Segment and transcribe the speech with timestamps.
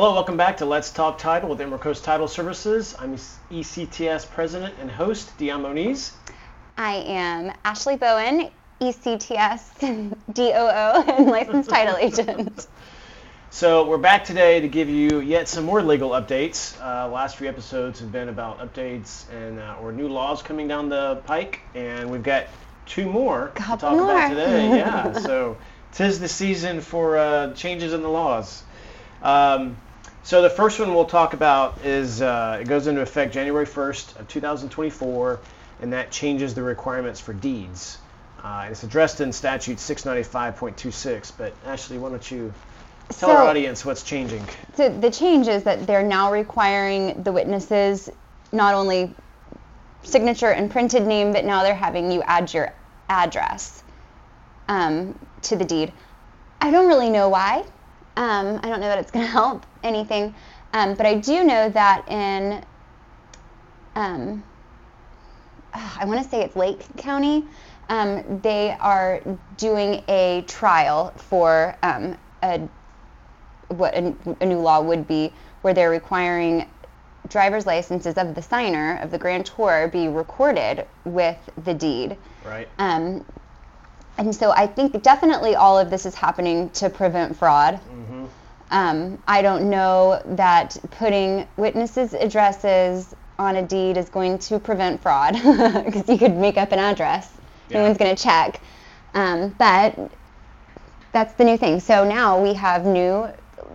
[0.00, 2.94] Hello, welcome back to Let's Talk Title with Emerald Coast Title Services.
[3.00, 6.12] I'm ECTS President and host, Dion Moniz.
[6.76, 8.48] I am Ashley Bowen,
[8.80, 12.68] ECTS DOO and licensed title agent.
[13.50, 16.80] So we're back today to give you yet some more legal updates.
[16.80, 20.88] Uh, last few episodes have been about updates and uh, or new laws coming down
[20.88, 22.46] the pike, and we've got
[22.86, 24.68] two more to Couple talk about today.
[24.76, 25.56] Yeah, so
[25.92, 28.62] tis the season for uh, changes in the laws.
[29.20, 29.76] Um,
[30.28, 34.20] so the first one we'll talk about is uh, it goes into effect January 1st
[34.20, 35.40] of 2024,
[35.80, 37.96] and that changes the requirements for deeds.
[38.44, 41.32] Uh, and it's addressed in statute 695.26.
[41.38, 42.52] But Ashley, why don't you
[43.08, 44.44] tell our audience what's changing?
[44.74, 48.10] So the change is that they're now requiring the witnesses
[48.52, 49.14] not only
[50.02, 52.74] signature and printed name, but now they're having you add your
[53.08, 53.82] address
[54.68, 55.90] um, to the deed.
[56.60, 57.64] I don't really know why.
[58.18, 60.34] Um, I don't know that it's going to help anything,
[60.72, 62.64] um, but I do know that in
[63.94, 64.42] um,
[65.72, 67.44] I want to say it's Lake County.
[67.88, 69.22] Um, they are
[69.56, 72.60] doing a trial for um, a
[73.68, 75.32] what a, a new law would be,
[75.62, 76.68] where they're requiring
[77.28, 82.16] driver's licenses of the signer of the grantor be recorded with the deed.
[82.44, 82.68] Right.
[82.78, 83.24] Um,
[84.16, 87.78] and so I think definitely all of this is happening to prevent fraud.
[88.70, 95.00] Um, I don't know that putting witnesses' addresses on a deed is going to prevent
[95.00, 95.32] fraud
[95.84, 97.32] because you could make up an address.
[97.68, 97.78] Yeah.
[97.78, 98.60] No one's going to check.
[99.14, 99.96] Um, but
[101.12, 101.80] that's the new thing.
[101.80, 103.28] So now we have new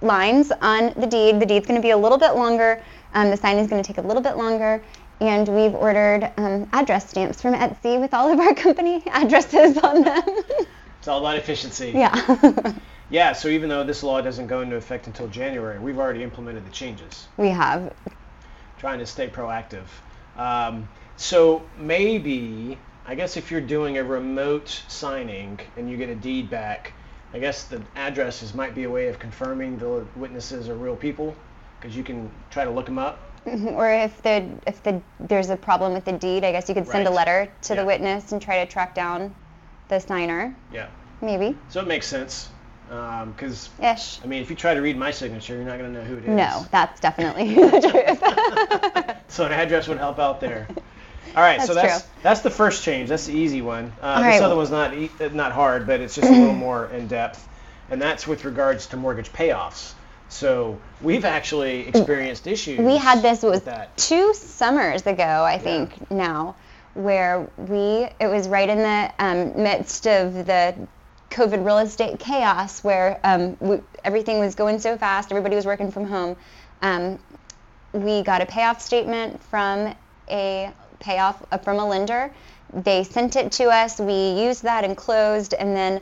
[0.00, 1.40] lines on the deed.
[1.40, 2.82] The deed's going to be a little bit longer.
[3.14, 4.82] Um, the sign is going to take a little bit longer.
[5.20, 10.02] And we've ordered um, address stamps from Etsy with all of our company addresses on
[10.02, 10.22] them.
[10.98, 11.90] It's all about efficiency.
[11.94, 12.14] yeah,
[13.10, 16.66] Yeah, so even though this law doesn't go into effect until January, we've already implemented
[16.66, 17.92] the changes, we have.
[18.78, 19.86] trying to stay proactive.
[20.36, 26.14] Um, so maybe, I guess if you're doing a remote signing and you get a
[26.14, 26.92] deed back,
[27.32, 31.34] I guess the addresses might be a way of confirming the witnesses are real people,
[31.80, 33.18] because you can try to look them up.
[33.46, 36.86] Or if the if the there's a problem with the deed, I guess you could
[36.86, 37.80] send a letter to Yeah.
[37.80, 39.34] the witness and try to track down
[39.88, 40.54] the signer.
[40.72, 40.88] Yeah.
[41.22, 41.56] Maybe.
[41.70, 42.50] So it makes sense,
[42.88, 44.20] because Ish.
[44.22, 46.16] I mean, if you try to read my signature, you're not going to know who
[46.16, 46.28] it is.
[46.28, 49.14] No, that's definitely the truth.
[49.30, 50.66] So an address would help out there.
[51.36, 52.10] All right, so That's that's true.
[52.22, 53.10] that's the first change.
[53.10, 53.92] That's the easy one.
[54.00, 54.42] Uh, this right.
[54.42, 57.46] other one's not e- not hard, but it's just a little more in depth,
[57.90, 59.92] and that's with regards to mortgage payoffs.
[60.30, 62.78] So we've actually experienced issues.
[62.80, 63.62] we had this was
[63.96, 66.56] two summers ago, I think now,
[66.94, 70.74] where we it was right in the um, midst of the
[71.30, 75.90] COVID real estate chaos, where um, we, everything was going so fast, everybody was working
[75.90, 76.36] from home.
[76.82, 77.18] Um,
[77.92, 79.94] we got a payoff statement from
[80.30, 82.32] a payoff uh, from a lender.
[82.72, 83.98] They sent it to us.
[83.98, 86.00] We used that and closed, and then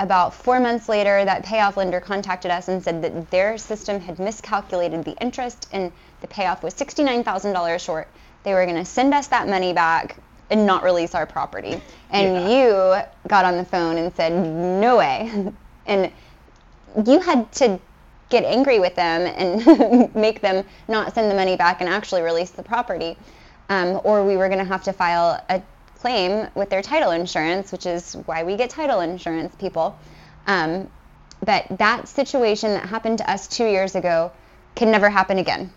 [0.00, 4.18] about four months later, that payoff lender contacted us and said that their system had
[4.18, 5.90] miscalculated the interest and
[6.20, 8.08] the payoff was $69,000 short.
[8.44, 10.16] They were going to send us that money back
[10.50, 11.80] and not release our property.
[12.10, 12.96] And you
[13.28, 15.52] got on the phone and said, no way.
[15.86, 16.12] And
[17.06, 17.80] you had to
[18.28, 22.50] get angry with them and make them not send the money back and actually release
[22.50, 23.16] the property.
[23.70, 25.62] Um, or we were going to have to file a
[26.00, 29.98] claim with their title insurance, which is why we get title insurance, people.
[30.46, 30.90] Um,
[31.42, 34.30] but that situation that happened to us two years ago
[34.74, 35.72] can never happen again.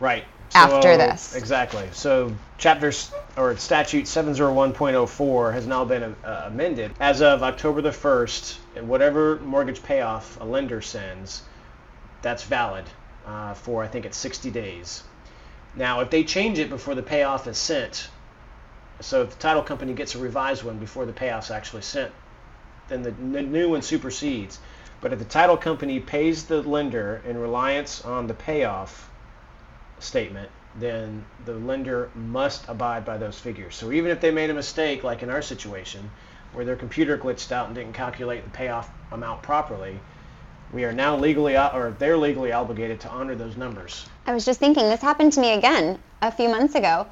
[0.00, 0.24] right
[0.54, 1.34] after this.
[1.34, 1.88] Exactly.
[1.92, 8.58] So chapters or statute 701.04 has now been uh, amended as of October the 1st.
[8.76, 11.42] And whatever mortgage payoff a lender sends,
[12.22, 12.84] that's valid
[13.26, 15.02] uh, for I think it's 60 days.
[15.74, 18.08] Now, if they change it before the payoff is sent,
[19.00, 22.12] so if the title company gets a revised one before the payoff's actually sent,
[22.88, 24.58] then the new one supersedes.
[25.02, 29.10] But if the title company pays the lender in reliance on the payoff
[29.98, 33.74] statement, then the lender must abide by those figures.
[33.74, 36.10] So even if they made a mistake, like in our situation,
[36.52, 39.98] where their computer glitched out and didn't calculate the payoff amount properly,
[40.72, 44.06] we are now legally, or they're legally obligated to honor those numbers.
[44.26, 47.06] I was just thinking this happened to me again a few months ago,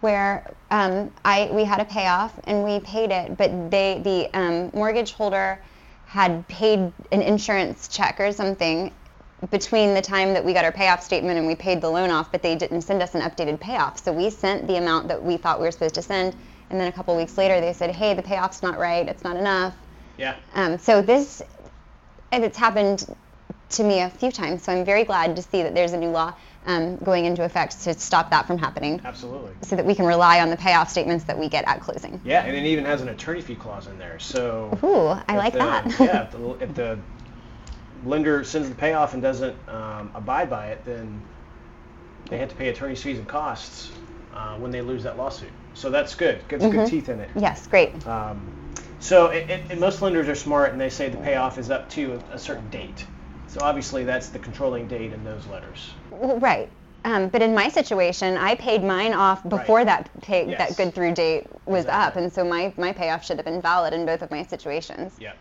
[0.00, 4.70] where um, I we had a payoff and we paid it, but they the um,
[4.72, 5.60] mortgage holder
[6.06, 8.92] had paid an insurance check or something
[9.50, 12.30] between the time that we got our payoff statement and we paid the loan off,
[12.30, 13.98] but they didn't send us an updated payoff.
[13.98, 16.36] So we sent the amount that we thought we were supposed to send,
[16.68, 19.08] and then a couple weeks later they said, "Hey, the payoff's not right.
[19.08, 19.74] It's not enough."
[20.18, 20.36] Yeah.
[20.54, 21.42] Um, so this,
[22.32, 23.06] and it's happened
[23.70, 24.62] to me a few times.
[24.64, 26.34] So I'm very glad to see that there's a new law
[26.66, 29.00] um, going into effect to stop that from happening.
[29.04, 29.52] Absolutely.
[29.62, 32.20] So that we can rely on the payoff statements that we get at closing.
[32.24, 34.18] Yeah, and it even has an attorney fee clause in there.
[34.18, 34.78] So.
[34.84, 36.00] Ooh, I like the, that.
[36.00, 36.98] yeah, if the, if the,
[38.04, 41.20] lender sends the payoff and doesn't um, abide by it, then
[42.28, 43.90] they have to pay attorney's fees and costs
[44.34, 45.50] uh, when they lose that lawsuit.
[45.74, 46.46] So that's good.
[46.48, 46.76] Gets mm-hmm.
[46.76, 47.30] good teeth in it.
[47.36, 48.06] Yes, great.
[48.06, 48.40] Um,
[48.98, 52.14] so it, it, most lenders are smart and they say the payoff is up to
[52.14, 53.06] a, a certain date.
[53.46, 55.90] So obviously that's the controlling date in those letters.
[56.10, 56.68] Well, right.
[57.04, 59.86] Um, but in my situation, I paid mine off before right.
[59.86, 60.58] that pay, yes.
[60.58, 62.08] that good through date was exactly.
[62.08, 65.16] up, and so my, my payoff should have been valid in both of my situations.
[65.18, 65.32] Yeah.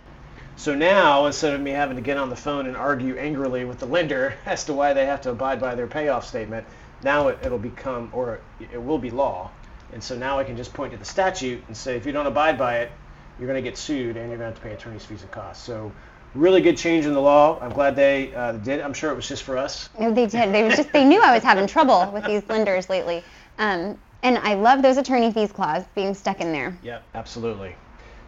[0.59, 3.79] So now, instead of me having to get on the phone and argue angrily with
[3.79, 6.67] the lender as to why they have to abide by their payoff statement,
[7.01, 9.51] now it, it'll become, or it will be law.
[9.93, 12.27] And so now I can just point to the statute and say, if you don't
[12.27, 12.91] abide by it,
[13.39, 15.31] you're going to get sued and you're going to have to pay attorney's fees and
[15.31, 15.63] costs.
[15.63, 15.93] So
[16.35, 17.57] really good change in the law.
[17.61, 18.81] I'm glad they uh, did.
[18.81, 19.89] I'm sure it was just for us.
[19.97, 20.53] No, they did.
[20.53, 23.23] They was just they knew I was having trouble with these lenders lately.
[23.59, 26.77] Um, and I love those attorney fees clause being stuck in there.
[26.83, 27.77] Yeah, absolutely.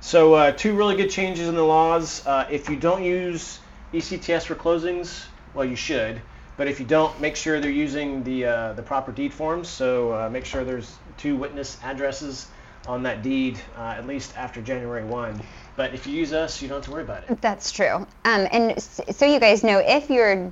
[0.02, 2.26] So uh, two really good changes in the laws.
[2.26, 3.60] Uh, if you don't use
[3.94, 6.20] ECTS for closings, well, you should.
[6.58, 9.68] But if you don't, make sure they're using the uh, the proper deed forms.
[9.70, 12.48] So uh, make sure there's two witness addresses
[12.88, 15.40] on that deed uh, at least after January 1.
[15.76, 17.40] But if you use us, you don't have to worry about it.
[17.40, 18.08] That's true.
[18.26, 20.52] Um, and so you guys know if you're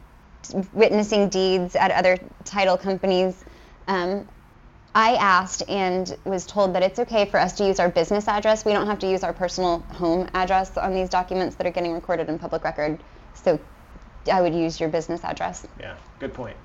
[0.74, 3.44] witnessing deeds at other title companies,
[3.88, 4.28] um,
[4.96, 8.66] I asked and was told that it's okay for us to use our business address.
[8.66, 11.94] We don't have to use our personal home address on these documents that are getting
[11.94, 13.00] recorded in public record.
[13.36, 13.60] So
[14.32, 15.66] I would use your business address.
[15.80, 16.58] Yeah, good point.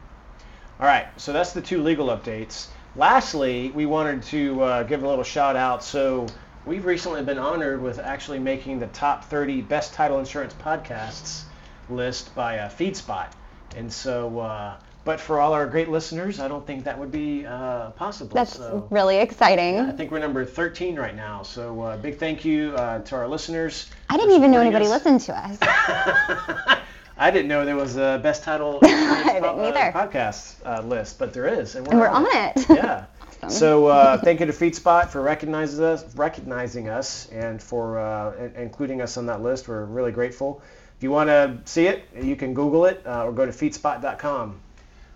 [0.80, 2.68] All right, so that's the two legal updates.
[2.96, 5.84] Lastly, we wanted to uh, give a little shout out.
[5.84, 6.26] So
[6.64, 11.42] we've recently been honored with actually making the top 30 best title insurance podcasts
[11.90, 13.30] list by uh, FeedSpot.
[13.76, 17.44] And so, uh, but for all our great listeners, I don't think that would be
[17.44, 18.34] uh, possible.
[18.34, 19.74] That's so, really exciting.
[19.74, 21.42] Yeah, I think we're number 13 right now.
[21.42, 23.90] So uh, big thank you uh, to our listeners.
[24.08, 24.90] I didn't even know anybody us.
[24.90, 25.58] listened to us.
[27.16, 31.46] I didn't know there was a best title po- uh, podcast uh, list, but there
[31.46, 32.68] is, and we're, and we're on, on, it.
[32.68, 33.06] Yeah.
[33.42, 33.50] awesome.
[33.50, 39.02] So uh, thank you to FeedSpot for recognizing us, recognizing us, and for uh, including
[39.02, 39.68] us on that list.
[39.68, 40.62] We're really grateful.
[40.96, 44.60] If you want to see it, you can Google it uh, or go to feedspot.com.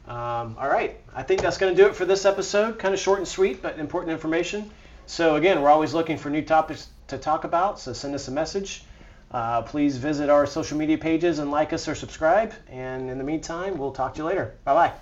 [0.09, 2.79] Um, all right, I think that's going to do it for this episode.
[2.79, 4.71] Kind of short and sweet, but important information.
[5.07, 7.79] So again, we're always looking for new topics to talk about.
[7.79, 8.85] So send us a message.
[9.31, 12.55] Uh, please visit our social media pages and like us or subscribe.
[12.69, 14.55] And in the meantime, we'll talk to you later.
[14.65, 14.93] Bye bye.